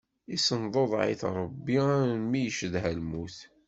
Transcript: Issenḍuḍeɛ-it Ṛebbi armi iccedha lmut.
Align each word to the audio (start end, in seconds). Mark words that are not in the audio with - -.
Issenḍuḍeɛ-it 0.35 1.21
Ṛebbi 1.37 1.77
armi 2.03 2.41
iccedha 2.47 2.91
lmut. 2.99 3.37